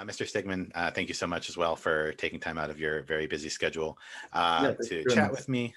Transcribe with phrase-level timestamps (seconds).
[0.00, 0.26] uh, Mr.
[0.26, 3.26] Stegman, uh, thank you so much as well for taking time out of your very
[3.26, 3.98] busy schedule
[4.32, 5.74] uh, yeah, to chat with me.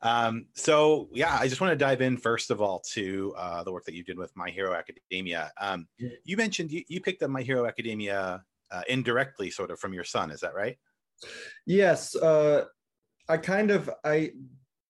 [0.00, 3.72] Um, so yeah, I just want to dive in first of all to uh, the
[3.72, 5.52] work that you did with My Hero Academia.
[5.60, 5.86] Um,
[6.24, 10.04] you mentioned you, you, picked up My Hero Academia uh, indirectly, sort of from your
[10.04, 10.30] son.
[10.30, 10.76] Is that right?
[11.66, 12.64] Yes, uh,
[13.28, 14.32] I kind of I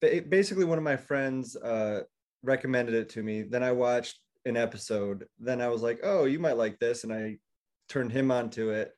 [0.01, 2.03] basically one of my friends uh,
[2.43, 3.43] recommended it to me.
[3.43, 5.27] Then I watched an episode.
[5.39, 7.37] Then I was like, "Oh, you might like this," and I
[7.93, 8.93] turned him onto it.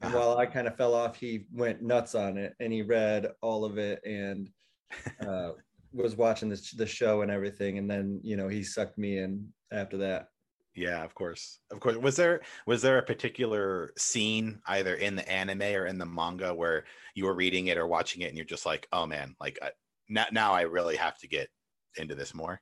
[0.00, 3.26] And while I kind of fell off, he went nuts on it, and he read
[3.42, 4.48] all of it and
[5.26, 5.50] uh,
[5.92, 7.78] was watching the the show and everything.
[7.78, 10.28] And then you know he sucked me in after that.
[10.76, 11.96] Yeah, of course, of course.
[11.96, 16.54] Was there was there a particular scene either in the anime or in the manga
[16.54, 16.84] where
[17.16, 19.70] you were reading it or watching it and you're just like, oh man, like I,
[20.08, 21.48] now now I really have to get
[21.96, 22.60] into this more?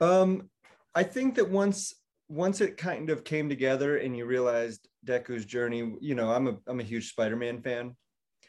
[0.00, 0.50] Um,
[0.96, 1.94] I think that once
[2.28, 6.58] once it kind of came together and you realized Deku's journey, you know, I'm a
[6.66, 7.96] I'm a huge Spider-Man fan.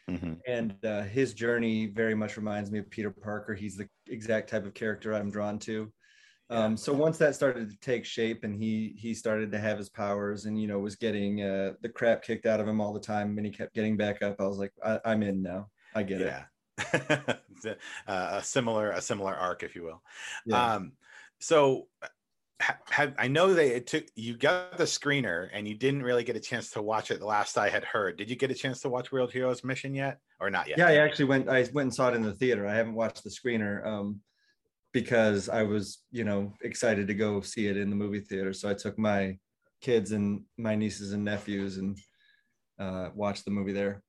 [0.08, 0.34] Mm-hmm.
[0.46, 3.54] And uh, his journey very much reminds me of Peter Parker.
[3.54, 5.90] He's the exact type of character I'm drawn to.
[6.50, 9.88] Um, so once that started to take shape and he he started to have his
[9.88, 13.00] powers and you know was getting uh, the crap kicked out of him all the
[13.00, 15.68] time and he kept getting back up, I was like, I, am in now.
[15.94, 16.44] I get yeah.
[17.64, 17.78] it.
[18.06, 20.02] uh, a similar a similar arc, if you will.
[20.44, 20.74] Yeah.
[20.74, 20.92] Um,
[21.40, 21.88] so
[22.60, 26.40] have, I know they took you got the screener and you didn't really get a
[26.40, 27.18] chance to watch it.
[27.18, 29.94] The last I had heard, did you get a chance to watch World Heroes Mission
[29.94, 30.78] yet, or not yet?
[30.78, 31.48] Yeah, I actually went.
[31.48, 32.66] I went and saw it in the theater.
[32.66, 34.20] I haven't watched the screener um,
[34.92, 38.52] because I was, you know, excited to go see it in the movie theater.
[38.52, 39.36] So I took my
[39.80, 41.98] kids and my nieces and nephews and
[42.78, 44.02] uh, watched the movie there.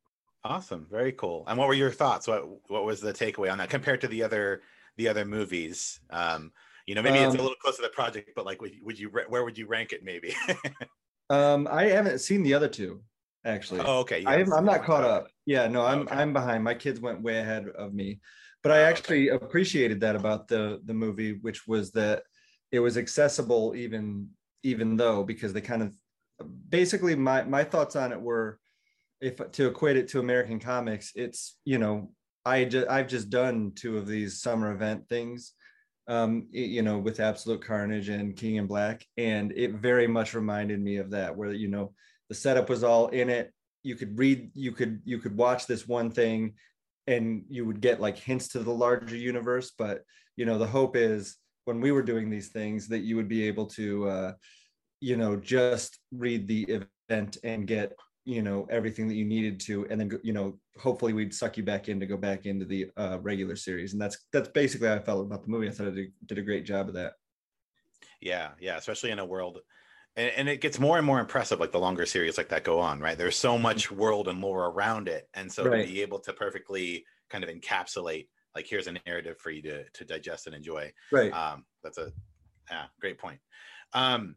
[0.43, 1.43] Awesome, very cool.
[1.47, 2.27] And what were your thoughts?
[2.27, 4.61] What what was the takeaway on that compared to the other
[4.97, 5.99] the other movies?
[6.11, 6.51] Um,
[6.85, 8.99] you know, maybe um, it's a little close to the project, but like, would, would
[8.99, 10.03] you where would you rank it?
[10.03, 10.35] Maybe.
[11.29, 13.01] um, I haven't seen the other two
[13.45, 13.81] actually.
[13.81, 14.23] Oh, okay.
[14.25, 15.27] I am, I'm not caught up.
[15.45, 16.15] Yeah, no, I'm okay.
[16.15, 16.63] I'm behind.
[16.63, 18.19] My kids went way ahead of me,
[18.63, 19.45] but I oh, actually okay.
[19.45, 22.23] appreciated that about the the movie, which was that
[22.71, 24.29] it was accessible even
[24.63, 25.93] even though because they kind of
[26.69, 28.59] basically my my thoughts on it were
[29.21, 32.11] if to equate it to American comics, it's you know
[32.43, 35.53] I just I've just done two of these summer event things
[36.07, 39.05] um, you know, with Absolute Carnage and King in Black.
[39.17, 41.93] And it very much reminded me of that, where, you know,
[42.29, 43.51] the setup was all in it.
[43.83, 46.53] You could read, you could, you could watch this one thing
[47.07, 49.71] and you would get like hints to the larger universe.
[49.77, 50.03] But,
[50.35, 53.47] you know, the hope is when we were doing these things that you would be
[53.47, 54.33] able to, uh,
[55.01, 57.93] you know, just read the event and get
[58.25, 61.63] you know everything that you needed to and then you know hopefully we'd suck you
[61.63, 63.93] back in to go back into the uh, regular series.
[63.93, 65.67] And that's that's basically how i felt about the movie.
[65.67, 67.13] I thought it did a great job of that.
[68.21, 69.59] Yeah yeah especially in a world
[70.15, 72.79] and, and it gets more and more impressive like the longer series like that go
[72.79, 73.17] on right?
[73.17, 73.63] There's so mm-hmm.
[73.63, 75.29] much world and lore around it.
[75.33, 75.85] And so right.
[75.85, 79.83] to be able to perfectly kind of encapsulate like here's a narrative for you to
[79.93, 80.91] to digest and enjoy.
[81.11, 81.31] Right.
[81.31, 82.11] Um that's a
[82.71, 83.39] yeah great point.
[83.93, 84.35] Um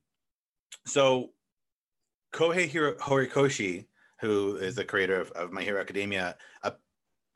[0.87, 1.31] so
[2.33, 3.87] Kohei Horikoshi,
[4.21, 6.71] who is the creator of, of My Hero Academia, uh,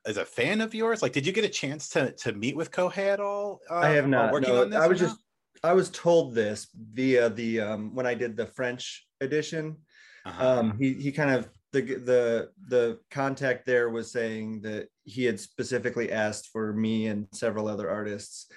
[0.06, 1.03] is a fan of yours.
[1.03, 3.60] Like, did you get a chance to to meet with Kohei at all?
[3.70, 4.32] Uh, I have not.
[4.32, 5.16] Working no, on this I was just
[5.64, 9.76] I was told this via the um, when I did the French edition.
[10.25, 10.58] Uh-huh.
[10.58, 15.41] Um, he he kind of the the the contact there was saying that he had
[15.41, 18.50] specifically asked for me and several other artists.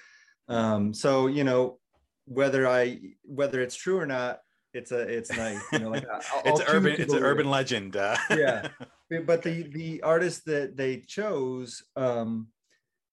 [0.48, 1.78] Um, so you know
[2.26, 4.40] whether I whether it's true or not,
[4.76, 6.04] it's a it's nice you know like
[6.44, 8.16] it's urban it's an urban legend uh.
[8.30, 8.68] yeah
[9.24, 12.48] but the the artist that they chose um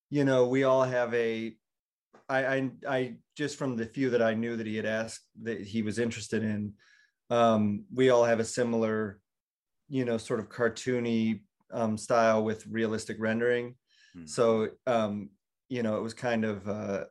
[0.09, 1.55] you know we all have a
[2.29, 5.61] I, I i just from the few that i knew that he had asked that
[5.61, 6.73] he was interested in
[7.29, 9.19] um we all have a similar
[9.87, 11.41] you know sort of cartoony
[11.71, 13.75] um style with realistic rendering
[14.13, 14.25] hmm.
[14.25, 15.29] so um
[15.69, 17.05] you know it was kind of uh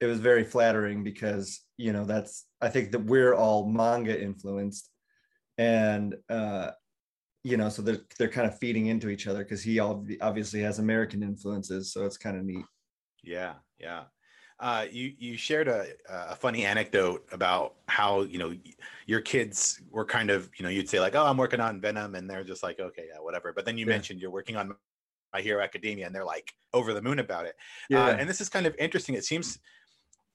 [0.00, 4.90] it was very flattering because you know that's i think that we're all manga influenced
[5.58, 6.70] and uh
[7.44, 10.78] you know so they're they're kind of feeding into each other because he obviously has
[10.78, 12.64] american influences so it's kind of neat.
[13.22, 14.04] Yeah yeah.
[14.58, 18.54] Uh, you you shared a, a funny anecdote about how you know
[19.06, 22.14] your kids were kind of you know you'd say like oh I'm working on Venom
[22.14, 23.52] and they're just like okay yeah whatever.
[23.52, 23.92] But then you yeah.
[23.92, 24.74] mentioned you're working on
[25.34, 27.54] My Hero Academia and they're like over the moon about it.
[27.90, 28.06] Yeah.
[28.06, 29.14] Uh, and this is kind of interesting.
[29.14, 29.58] It seems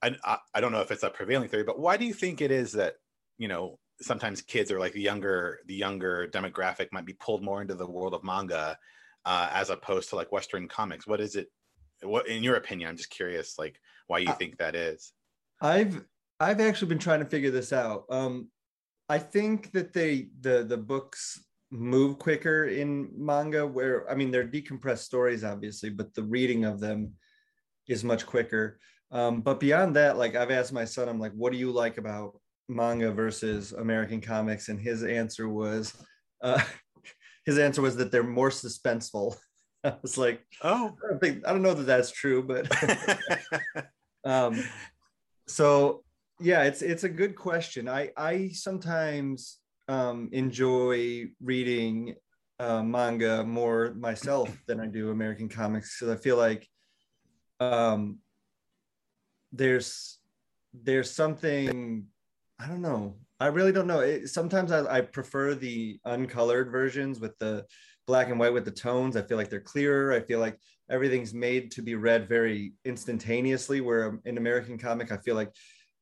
[0.03, 2.51] I, I don't know if it's a prevailing theory, but why do you think it
[2.51, 2.95] is that
[3.37, 7.61] you know sometimes kids or like the younger the younger demographic might be pulled more
[7.61, 8.77] into the world of manga
[9.25, 11.07] uh, as opposed to like Western comics?
[11.07, 11.47] What is it?
[12.01, 12.89] What in your opinion?
[12.89, 15.13] I'm just curious, like why you think that is.
[15.61, 16.03] I've
[16.39, 18.05] I've actually been trying to figure this out.
[18.09, 18.49] Um,
[19.07, 21.39] I think that they the the books
[21.71, 26.81] move quicker in manga where i mean they're decompressed stories obviously but the reading of
[26.81, 27.13] them
[27.87, 28.77] is much quicker
[29.11, 31.97] um, but beyond that like i've asked my son i'm like what do you like
[31.97, 34.69] about manga versus american comics?
[34.69, 35.93] And his answer was
[36.41, 36.61] uh,
[37.45, 39.35] his answer was that they're more suspenseful.
[39.83, 40.95] I was like oh.
[41.03, 42.69] I don't think i don't know that that's true but
[44.23, 44.63] um
[45.47, 46.03] so
[46.39, 47.89] yeah it's it's a good question.
[47.89, 49.57] I i sometimes
[49.87, 52.15] um, enjoy reading
[52.59, 56.67] uh, manga more myself than I do American comics because I feel like
[57.59, 58.19] um,
[59.51, 60.19] there's
[60.73, 62.05] there's something
[62.59, 63.15] I don't know.
[63.39, 64.01] I really don't know.
[64.01, 67.65] It, sometimes I, I prefer the uncolored versions with the
[68.05, 69.17] black and white with the tones.
[69.17, 70.13] I feel like they're clearer.
[70.13, 70.59] I feel like
[70.89, 73.81] everything's made to be read very instantaneously.
[73.81, 75.51] Where in American comic, I feel like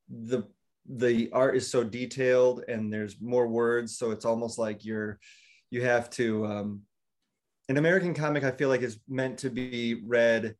[0.08, 0.44] the
[0.88, 5.18] the art is so detailed and there's more words so it's almost like you're
[5.70, 6.80] you have to um
[7.68, 10.54] an american comic i feel like is meant to be read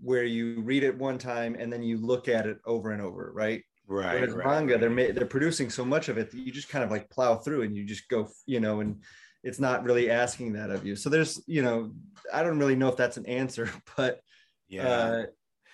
[0.00, 3.30] where you read it one time and then you look at it over and over
[3.34, 3.62] right?
[3.90, 4.80] Right Whereas right, manga right.
[4.80, 7.62] they're they're producing so much of it that you just kind of like plow through
[7.62, 9.00] and you just go you know and
[9.42, 10.96] it's not really asking that of you.
[10.96, 11.92] So there's you know
[12.32, 14.20] i don't really know if that's an answer but
[14.68, 14.88] yeah.
[14.88, 15.26] uh,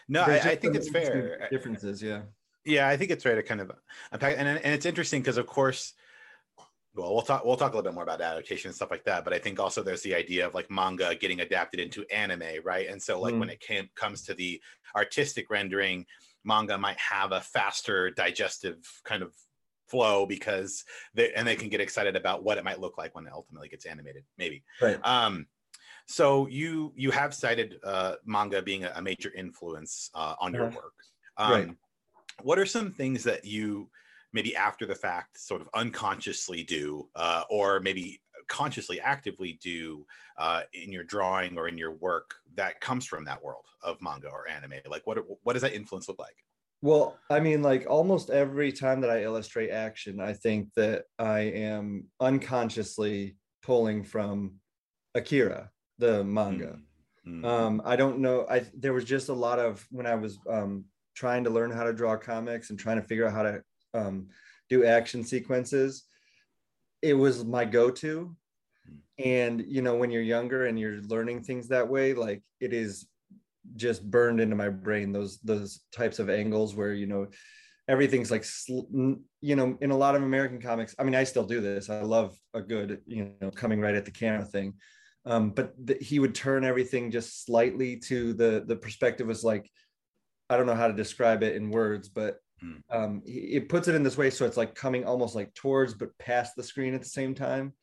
[0.09, 1.49] no I, I think it's fair.
[1.50, 2.23] differences yeah.
[2.65, 3.73] Yeah i think it's fair to kind of
[4.12, 5.94] unpack and, and it's interesting because of course
[6.94, 9.25] well we'll talk we'll talk a little bit more about adaptation and stuff like that
[9.25, 12.88] but i think also there's the idea of like manga getting adapted into anime right
[12.88, 13.41] and so like Mm.
[13.41, 14.61] when it came, comes to the
[14.96, 16.06] artistic rendering
[16.44, 19.35] manga might have a faster digestive kind of
[19.88, 23.26] flow because they and they can get excited about what it might look like when
[23.26, 25.46] it ultimately gets animated maybe right um
[26.06, 30.67] so you you have cited uh manga being a, a major influence uh, on your
[30.67, 30.76] Uh-huh.
[30.76, 30.94] work
[31.38, 31.69] um Right.
[32.43, 33.91] what are some things that you
[34.35, 40.05] maybe after the fact sort of unconsciously do uh, or maybe consciously actively do
[40.37, 44.29] uh, in your drawing or in your work that comes from that world of manga
[44.29, 46.37] or anime like what what does that influence look like
[46.83, 51.41] Well, I mean, like almost every time that I illustrate action, I think that I
[51.73, 54.61] am unconsciously pulling from
[55.15, 56.77] Akira, the manga.
[57.27, 58.45] Mm, mm, Um, I don't know.
[58.51, 60.85] I there was just a lot of when I was um,
[61.15, 63.63] trying to learn how to draw comics and trying to figure out how to
[63.94, 64.29] um,
[64.69, 66.05] do action sequences.
[67.02, 68.35] It was my go-to,
[69.19, 73.06] and you know when you're younger and you're learning things that way, like it is
[73.76, 75.12] just burned into my brain.
[75.12, 77.29] Those those types of angles where you know
[77.88, 80.94] everything's like you know in a lot of American comics.
[80.99, 81.91] I mean, I still do this.
[81.91, 84.75] I love a good you know coming right at the camera thing
[85.26, 89.70] um, but he would turn everything just slightly to the the perspective was like
[90.50, 92.97] i don't know how to describe it in words but Hmm.
[92.97, 96.17] um, it puts it in this way so it's like coming almost like towards but
[96.19, 97.75] past the screen at the same time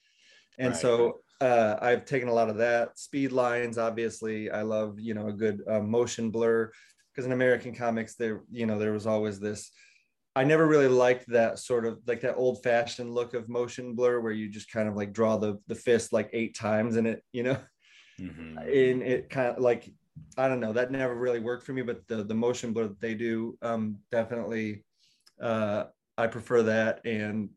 [0.57, 0.81] and Right.
[0.81, 5.27] so uh, i've taken a lot of that speed lines obviously i love you know
[5.27, 6.71] a good uh, motion blur
[7.13, 9.71] because in american comics there you know there was always this
[10.33, 14.21] I never really liked that sort of like that old fashioned look of motion blur
[14.21, 17.21] where you just kind of like draw the the fist like eight times and it,
[17.33, 17.57] you know,
[18.17, 18.55] mhm.
[18.55, 19.91] and it kind of like
[20.37, 23.01] I don't know, that never really worked for me, but the the motion blur that
[23.01, 24.83] they do um definitely
[25.41, 25.85] uh
[26.17, 27.49] I prefer that and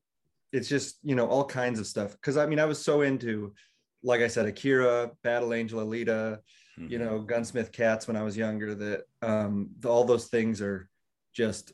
[0.53, 3.55] it's just, you know, all kinds of stuff cuz I mean I was so into
[4.03, 6.39] like I said Akira, Battle Angel Alita,
[6.77, 7.05] you Mhm.
[7.05, 10.89] know, Gunsmith Cats when I was younger that um the, all those things are
[11.33, 11.73] just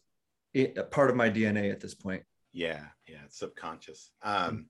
[0.52, 2.24] it, a part of my DNA at this point.
[2.52, 4.10] Yeah, yeah, it's subconscious.
[4.22, 4.68] Um,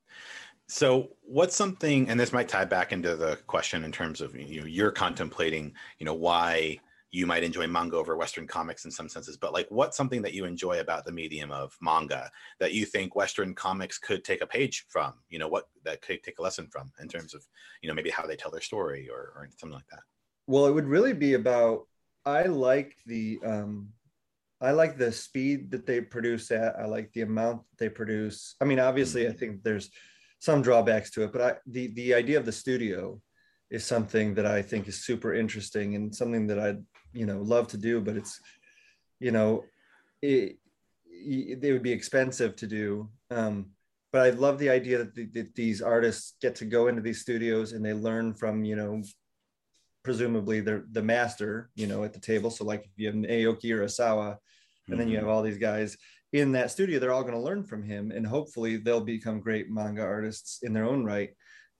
[0.70, 4.60] so what's something, and this might tie back into the question in terms of you
[4.60, 6.78] know you're contemplating, you know, why
[7.10, 10.32] you might enjoy manga over Western comics in some senses, but like what's something that
[10.32, 14.46] you enjoy about the medium of manga that you think Western comics could take a
[14.46, 15.14] page from?
[15.28, 17.44] You know, what that could take a lesson from in terms of
[17.82, 20.02] you know maybe how they tell their story or or something like that.
[20.46, 21.88] Well, it would really be about
[22.24, 23.88] I like the um
[24.60, 26.78] I like the speed that they produce at.
[26.78, 28.54] I like the amount that they produce.
[28.60, 29.90] I mean, obviously, I think there's
[30.40, 33.20] some drawbacks to it, but I the the idea of the studio
[33.70, 36.82] is something that I think is super interesting and something that I'd
[37.12, 38.40] you know love to do, but it's
[39.20, 39.64] you know
[40.22, 40.58] it
[41.06, 43.08] it would be expensive to do.
[43.30, 43.70] Um,
[44.12, 47.20] but I love the idea that, the, that these artists get to go into these
[47.20, 49.02] studios and they learn from you know
[50.02, 52.50] presumably the the master, you know, at the table.
[52.50, 54.38] So like if you have an Aoki or Asawa,
[54.88, 55.20] and then you Mhm.
[55.20, 55.96] have all these guys
[56.32, 59.70] in that studio, they're all going to learn from him, and hopefully they'll become great
[59.70, 61.30] manga artists in their own right.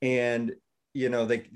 [0.02, 0.52] And
[0.92, 1.48] you know, they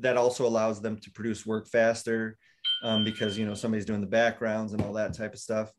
[0.00, 2.38] that also allows them to produce work faster
[2.82, 5.70] um, because you know somebody's doing the backgrounds and all that type of stuff.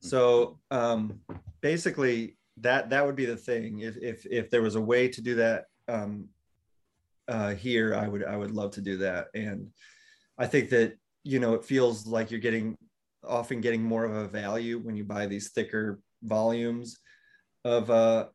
[0.00, 1.20] So um,
[1.60, 3.80] basically, that that would be the thing.
[3.80, 6.28] If if if there was a way to do that um,
[7.26, 9.28] uh, here, I would I would love to do that.
[9.34, 9.68] And
[10.38, 12.76] I think that you know it feels like you're getting
[13.26, 16.98] often getting more of a value when you buy these thicker volumes
[17.64, 18.26] of uh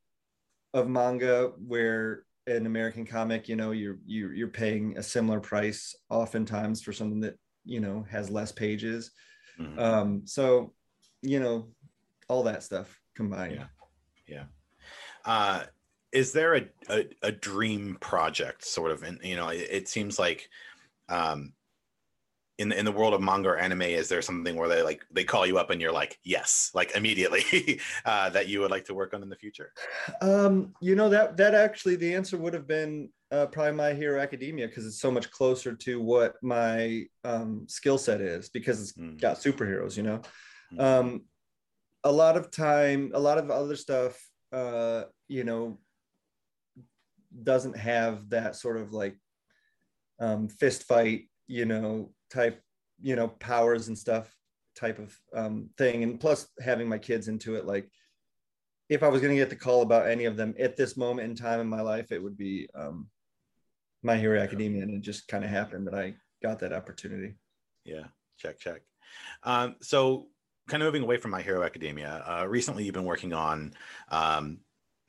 [0.73, 5.95] of manga where an American comic, you know, you're you, you're paying a similar price
[6.09, 9.11] oftentimes for something that you know has less pages.
[9.59, 9.79] Mm-hmm.
[9.79, 10.73] Um, so,
[11.21, 11.69] you know,
[12.27, 13.55] all that stuff combined.
[13.55, 13.65] Yeah,
[14.27, 14.43] yeah.
[15.25, 15.63] Uh,
[16.11, 19.03] is there a, a, a dream project, sort of?
[19.03, 20.49] And you know, it, it seems like
[21.07, 21.53] um,
[22.59, 25.03] in the, in the world of manga or anime is there something where they like
[25.11, 28.85] they call you up and you're like yes like immediately uh, that you would like
[28.85, 29.71] to work on in the future
[30.21, 34.19] um, you know that that actually the answer would have been uh, probably my hero
[34.19, 38.93] academia because it's so much closer to what my um, skill set is because it's
[38.93, 39.19] mm.
[39.19, 40.21] got superheroes you know
[40.73, 40.81] mm.
[40.81, 41.21] um,
[42.03, 45.79] a lot of time a lot of other stuff uh, you know
[47.43, 49.15] doesn't have that sort of like
[50.19, 52.61] um, fist fight you know type
[53.01, 54.35] you know powers and stuff
[54.75, 56.03] type of um, thing.
[56.03, 57.89] And plus having my kids into it like
[58.89, 61.29] if i was going to get the call about any of them at this moment
[61.29, 63.07] in time in my life it would be um,
[64.03, 67.35] my hero academia and it just kind of happened that i got that opportunity.
[67.85, 68.05] Yeah
[68.37, 68.81] check check.
[69.43, 70.27] Um, so
[70.67, 73.73] kind of moving away from my hero academia uh, recently you've been working on
[74.09, 74.59] um,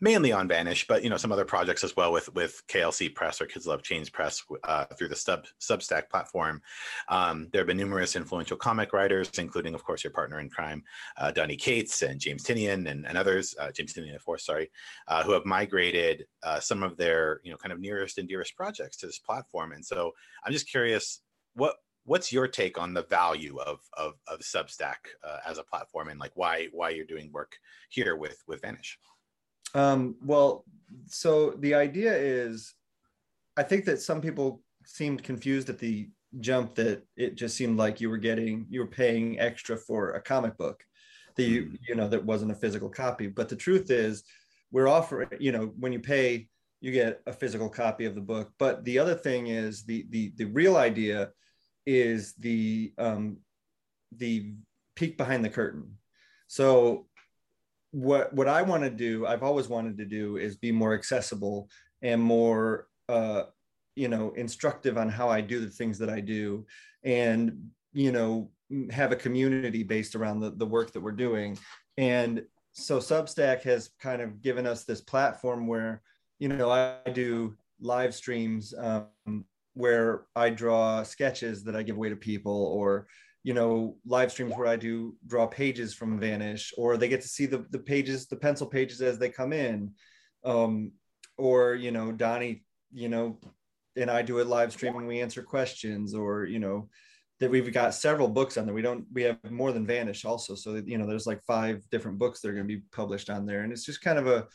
[0.01, 3.41] mainly on Vanish, but you know some other projects as well with with KLC Press
[3.41, 6.63] or Kids Love Chains Press uh, through the Sub Substack platform.
[7.09, 10.83] Um, there have been numerous influential comic writers, including of course your partner in crime,
[11.19, 14.71] uh, Donny Cates and James Tynion and, and others, uh, James Tynion of course, sorry,
[15.09, 18.57] uh, who have migrated uh, some of their you know kind of nearest and dearest
[18.57, 19.73] projects to this platform.
[19.73, 20.13] And so
[20.45, 21.21] I'm just curious,
[21.55, 26.09] what what's your take on the value of of, of Substack uh, as a platform
[26.09, 27.57] and like why why you're doing work
[27.91, 28.99] here with with Vanish?
[29.75, 30.65] Um, well,
[31.07, 32.75] so the idea is,
[33.57, 36.09] I think that some people seemed confused at the
[36.41, 40.23] jump that it just seemed like you were getting, you were paying extra for a
[40.23, 40.83] comic book
[41.37, 41.75] that you, mm-hmm.
[41.89, 43.27] you know, that wasn't a physical copy.
[43.27, 44.25] But the truth is,
[44.73, 46.49] we're offering, you know, when you pay,
[46.81, 48.53] you get a physical copy of the book.
[48.59, 51.31] But the other thing is the the the real idea
[51.87, 53.39] is the um,
[54.17, 54.53] the
[54.97, 55.99] peek behind the curtain.
[56.47, 57.07] So
[57.93, 61.69] what what I want to do, I've always wanted to do, is be more accessible
[62.03, 63.45] and more uh,
[63.97, 66.67] you know instructive on how I do the things that I do,
[67.05, 68.51] and you know
[68.91, 71.59] have a community based around the, the work that we're doing.
[71.99, 76.03] And so Substack has kind of given us this platform where
[76.39, 79.45] you know I do live streams um,
[79.75, 83.07] where I draw sketches that I give away to people or
[83.43, 87.29] you know live streams where i do draw pages from vanish or they get to
[87.29, 89.93] see the, the pages the pencil pages as they come in.
[90.45, 90.93] Um,
[91.37, 93.39] or you know Donny you know
[93.97, 96.89] and i do a live stream and we answer questions or you know
[97.41, 98.75] that we've got several books on there.
[98.75, 100.55] We don't we have more than vanish also.
[100.55, 103.31] So that, you know there's like five different books that are going to be published
[103.31, 103.63] on there.
[103.63, 104.47] And it's just kind of a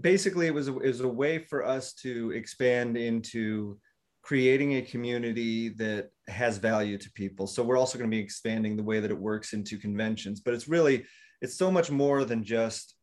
[0.00, 3.78] basically it was a, it was a way for us to expand into
[4.22, 7.46] creating a community that has value to people.
[7.46, 10.54] So we're also going to be expanding the way that it works into conventions, but
[10.54, 11.04] it's really
[11.40, 12.94] it's so much more than just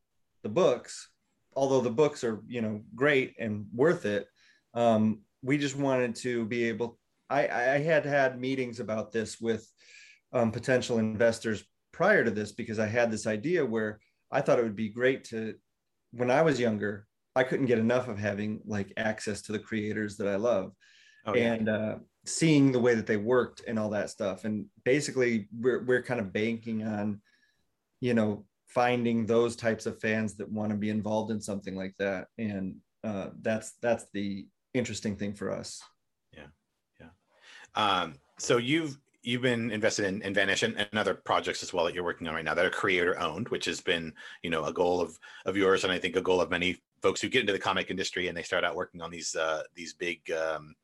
[0.44, 1.10] the books.
[1.56, 4.28] Although the books are you know great and worth it,
[4.74, 6.98] um, we just wanted to be able.
[7.30, 9.70] I, I had had meetings about this with
[10.32, 14.00] um, potential investors prior to this because I had this idea where
[14.32, 15.56] I thought it would be great to
[16.12, 17.08] when I was younger.
[17.36, 20.72] I couldn't get enough of having like access to the creators that I love
[21.26, 21.54] oh, yeah.
[21.54, 21.96] and uh,
[22.26, 24.46] seeing the way that they worked and all that stuff.
[24.46, 27.22] And basically, we're we're kind of banking on,
[28.00, 31.96] you know, finding those types of fans that want to be involved in something like
[31.98, 35.82] that, and uh, that's that's the interesting thing for us.
[36.36, 36.48] Yeah,
[37.00, 37.10] yeah.
[37.76, 41.84] Um, so you've you've been invested in, in Vanish and, and, other projects as well
[41.84, 44.64] that you're working on right now that are creator owned, which has been, you know,
[44.66, 47.42] a goal of of yours, and I think a goal of many folks who get
[47.42, 50.76] into the comic industry and they start out working on these uh, these big um,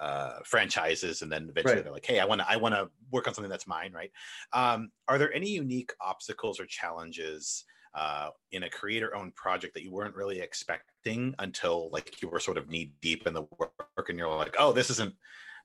[0.00, 1.84] uh, franchises, and then eventually right.
[1.84, 4.10] they're like, "Hey, I want to I want to work on something that's mine." Right?
[4.52, 7.64] Um, are there any unique obstacles or challenges
[7.94, 12.56] uh, in a creator-owned project that you weren't really expecting until like you were sort
[12.56, 15.14] of knee deep in the work, and you're like, "Oh, this isn't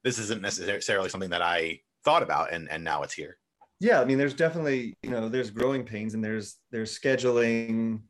[0.03, 3.37] this isn't necessarily something that I thought about, and and now it's here."
[3.79, 8.01] Yeah, I mean, there's definitely you know there's growing pains, and there's there's scheduling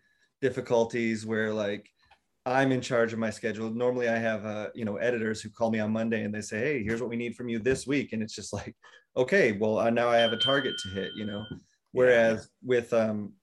[0.41, 1.89] difficulties where like
[2.45, 3.71] I'm in charge of my schedule.
[3.71, 6.59] Normally I have uh, you know editors who call me on Monday and they say,
[6.59, 8.75] "Hey, here's what we need from you this week." And it's just like,
[9.17, 11.43] "Okay, well, uh, now I have a target to hit," you know.
[11.91, 13.33] Whereas with um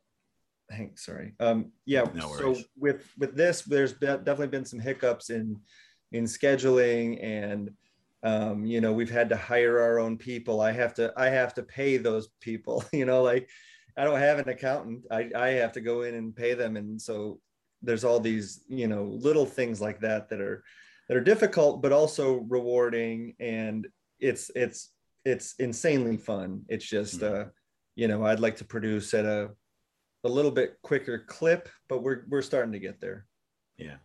[0.71, 1.35] Hank, sorry.
[1.40, 5.61] Um yeah, no so with with this there's definitely been some hiccups in
[6.12, 7.71] in scheduling and
[8.23, 11.54] um, you know we've had to hire our own people i have to i have
[11.54, 13.49] to pay those people you know like
[13.97, 17.00] i don't have an accountant i i have to go in and pay them and
[17.00, 17.40] so
[17.82, 20.64] there's all these you know little things like that that are
[21.08, 23.34] that are difficult but also rewarding.
[23.40, 23.86] And
[24.20, 24.90] it's it's
[25.24, 26.62] it's insanely fun.
[26.68, 27.42] It's just mm-hmm.
[27.42, 27.44] uh
[27.94, 29.50] you know i'd like to produce at a
[30.24, 33.26] a little bit quicker clip but we're we're starting to get there.
[33.76, 33.96] Yeah.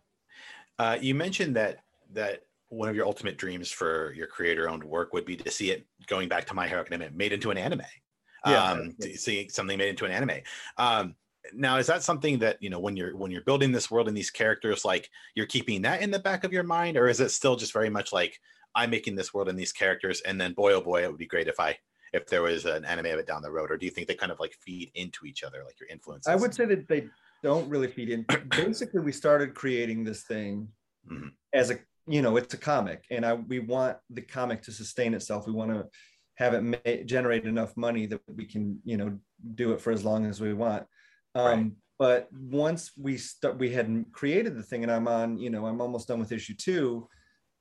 [0.78, 1.78] Uh, you mentioned that
[2.12, 5.70] that one of your ultimate dreams for your creator owned work would be to see
[5.70, 7.82] it going back to my hero academia made into an anime.
[8.46, 10.40] Yeah, um to see something made into an anime.
[10.76, 11.14] Um
[11.54, 14.16] now is that something that you know when you're when you're building this world and
[14.16, 16.96] these characters like you're keeping that in the back of your mind?
[16.96, 18.38] Or is it still just very much like
[18.74, 21.26] i'm making this world and these characters and then boy oh boy it would be
[21.26, 21.74] great if i
[22.12, 23.70] if there was an anime of it down the road?
[23.70, 26.30] Or do you think they kind of like feed into each other like your influences?
[26.30, 27.08] i would say that they
[27.42, 28.26] don't really feed in.
[28.48, 30.68] Basically we started creating this thing
[31.10, 31.28] mm-hmm.
[31.52, 35.14] as a you know it's a comic and i we want the comic to sustain
[35.14, 35.46] itself.
[35.46, 35.86] We want to
[36.36, 39.18] have it ma- generate enough money that we can you know
[39.54, 40.84] do it for as long as we want
[41.34, 41.70] um, right.
[41.98, 45.80] but once we st- we had created the thing and i'm on you know i'm
[45.80, 47.08] almost done with issue two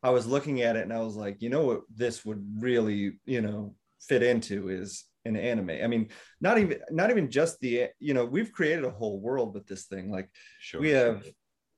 [0.04, 3.20] i was looking at it and i was like you know what this would really
[3.26, 6.08] you know fit into is an anime i mean
[6.40, 9.86] not even not even just the you know we've created a whole world with this
[9.86, 10.80] thing like sure.
[10.80, 11.26] we have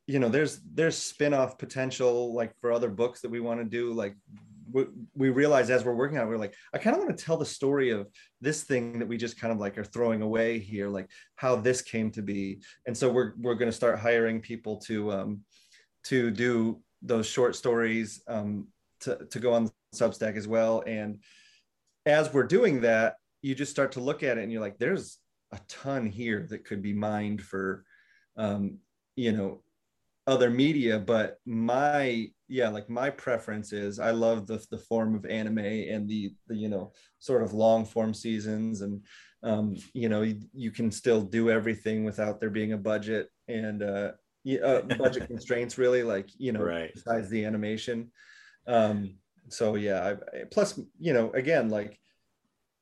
[0.10, 3.94] you know there's there's spin-off potential like for other books that we want to do
[3.94, 4.16] like
[4.72, 7.38] we, realize as we're working on it, we're like i kind of want to tell
[7.38, 8.08] the story of
[8.42, 11.82] this thing that we just kind of like are throwing away here like how this
[11.82, 12.60] came to be.
[12.86, 15.42] And so we're we're going to start hiring people to um
[16.06, 18.68] to do those short stories um
[19.02, 20.84] to, to go on substack as well.
[20.86, 21.20] And
[22.06, 25.20] as we're doing that you just start to look at it and you're like there's
[25.52, 27.84] a ton here that could be mined for
[28.38, 28.78] um
[29.16, 29.62] you know
[30.28, 35.26] other media but my yeah like my preference is i love the, the form of
[35.28, 39.06] anime and the the you know sort of long form seasons and
[39.44, 43.84] um you know you, you can still do everything without there being a budget and
[43.84, 44.12] uh,
[44.64, 46.92] uh budget constraints really like you know right.
[46.94, 48.12] besides the animation
[48.68, 49.16] um
[49.48, 52.00] so yeah I, plus you know again like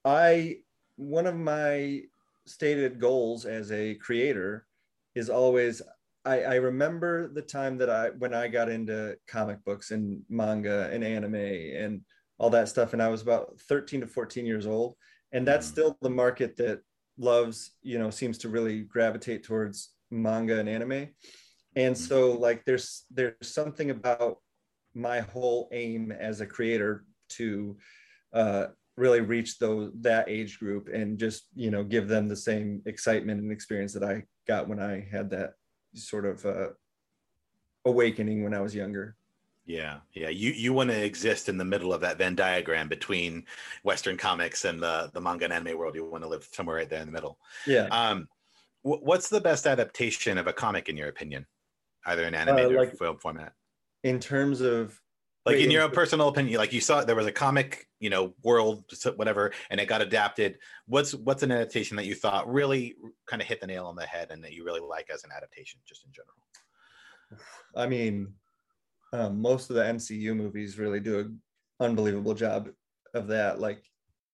[0.05, 0.57] i
[0.95, 2.03] one of my
[2.45, 4.65] stated goals as a creator
[5.13, 5.81] is always
[6.27, 10.89] I, I remember the time that I when I got into comic books and manga
[10.91, 12.01] and anime and
[12.37, 14.95] all that stuff, and I was about 13 to 14 years old,
[15.31, 15.71] and that's mm.
[15.71, 16.81] still the market that
[17.17, 21.07] loves, you know, seems to really gravitate towards manga and anime.
[21.75, 21.97] And mm.
[21.97, 24.37] so like there's there's something about
[24.93, 27.77] my whole aim as a creator to
[28.33, 32.81] uh, really reach those that age group and just you know give them the same
[32.85, 35.53] excitement and experience that I got when I had that
[36.03, 36.69] sort of uh,
[37.85, 39.15] awakening when I was younger.
[39.65, 40.29] Yeah, yeah.
[40.29, 43.45] You you want to exist in the middle of that Venn diagram between
[43.83, 45.95] Western comics and the the manga and anime world.
[45.95, 47.37] You want to live somewhere right there in the middle.
[47.65, 47.87] Yeah.
[47.91, 48.29] Um,
[48.83, 51.45] what's the best adaptation of a comic in your opinion,
[52.05, 53.53] either in animated uh, like, or film format?
[54.03, 54.97] In terms of
[55.45, 58.33] like in your own personal opinion like you saw there was a comic you know
[58.43, 58.83] world
[59.15, 60.57] whatever and it got adapted.
[60.87, 62.95] What's what's an adaptation that you thought really
[63.27, 65.31] kind of hit the nail on the head and that you really like as an
[65.35, 66.35] adaptation just in general?
[67.75, 68.33] I mean
[69.13, 71.41] um, most of the mcu movies really do an
[71.79, 72.69] unbelievable job
[73.13, 73.83] of that like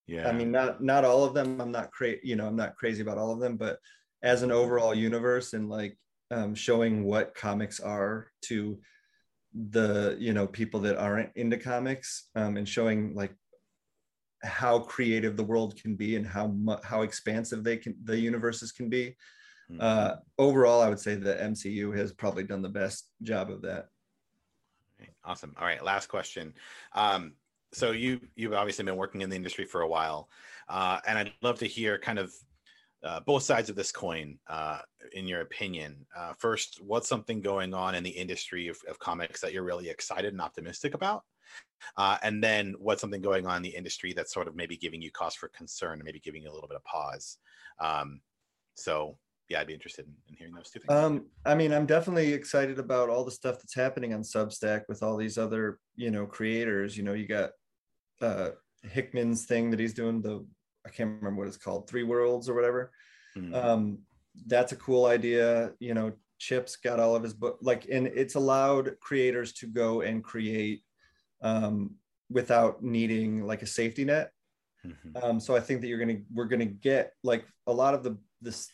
[0.07, 0.27] yeah.
[0.27, 3.01] i mean not not all of them i'm not crazy you know i'm not crazy
[3.01, 3.77] about all of them but
[4.23, 5.97] as an overall universe and like
[6.31, 8.79] um, showing what comics are to
[9.69, 13.35] the you know people that aren't into comics um, and showing like
[14.43, 16.53] how creative the world can be and how
[16.83, 19.15] how expansive they can the universes can be
[19.71, 19.79] mm-hmm.
[19.79, 23.87] uh, overall i would say the mcu has probably done the best job of that
[25.25, 26.53] awesome all right last question
[26.93, 27.33] um,
[27.73, 30.29] so you you've obviously been working in the industry for a while
[30.69, 32.33] uh, and i'd love to hear kind of
[33.03, 34.79] uh, both sides of this coin, uh,
[35.11, 36.05] in your opinion.
[36.15, 39.89] Uh, first, what's something going on in the industry of, of, comics that you're really
[39.89, 41.23] excited and optimistic about?
[41.97, 45.01] Uh, and then, what's something going on in the industry that's sort of maybe giving
[45.01, 47.37] you cause for concern, and maybe giving you a little bit of pause?
[47.79, 48.21] Um,
[48.75, 49.17] so,
[49.49, 50.91] yeah, I'd be interested in, in hearing those two things.
[50.91, 55.03] Um, I mean, I'm definitely excited about all the stuff that's happening on Substack with
[55.03, 56.97] all these other, you know, creators.
[56.97, 57.51] You know, you got
[58.21, 58.51] uh,
[58.83, 60.45] Hickman's thing that he's doing the
[60.85, 62.91] I can't remember what it's called, Three Worlds or whatever.
[63.37, 63.53] Mm-hmm.
[63.53, 63.99] Um,
[64.47, 65.71] that's a cool idea.
[65.79, 70.01] You know, Chip's got all of his book, like, and it's allowed creators to go
[70.01, 70.83] and create
[71.43, 71.95] um,
[72.29, 74.31] without needing like a safety net.
[74.85, 75.23] Mm-hmm.
[75.23, 78.17] Um, so I think that you're gonna we're gonna get like a lot of the
[78.41, 78.67] this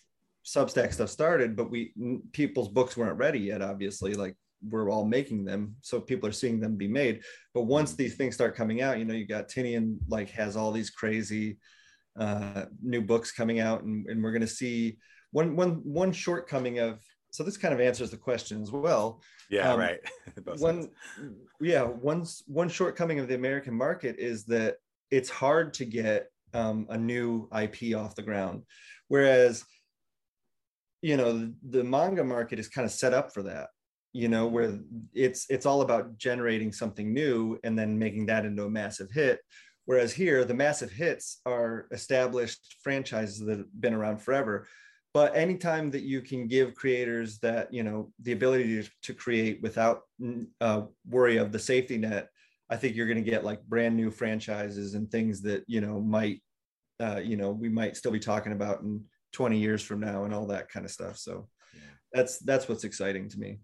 [0.45, 1.93] Substack stuff started, but we
[2.31, 3.61] people's books weren't ready yet.
[3.61, 4.35] Obviously, like
[4.67, 7.21] we're all making them so people are seeing them be made
[7.53, 10.71] but once these things start coming out you know you got Tynion like has all
[10.71, 11.57] these crazy
[12.19, 14.97] uh, new books coming out and, and we're going to see
[15.31, 16.99] one one one shortcoming of
[17.31, 19.21] so this kind of answers the question as well.
[19.49, 19.99] Yeah um, right.
[20.57, 20.89] One
[21.59, 24.77] yeah one one shortcoming of the american market is that
[25.11, 28.63] it's hard to get um, a new ip off the ground.
[29.07, 29.63] Whereas
[31.01, 33.69] you know the, the manga market is kind of set up for that
[34.13, 34.79] you know where
[35.13, 39.39] it's it's all about generating something new and then making that into a massive hit.
[39.85, 44.67] Whereas here the massive hits are established franchises that have been around forever
[45.13, 49.61] but anytime that you can give creators that you know the ability to, to create
[49.61, 50.03] without
[50.61, 52.29] uh, worry of the safety net
[52.69, 55.99] i think you're going to get like brand new franchises and things that you know
[55.99, 56.41] might
[57.01, 60.33] uh, you know we might still be talking about in 20 years from now and
[60.33, 61.81] all that kind of stuff so yeah.
[62.13, 63.59] that's that's what's exciting to me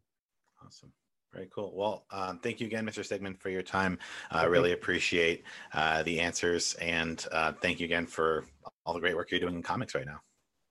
[0.66, 0.92] awesome
[1.34, 1.74] very cool.
[1.76, 3.06] Well, um, thank you again, Mr.
[3.06, 4.00] Stegman, for your time.
[4.32, 8.46] I uh, really appreciate uh, the answers, and uh, thank you again for
[8.86, 10.22] all the great work you're doing in comics right now.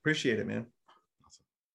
[0.05, 0.67] Appreciate it, man.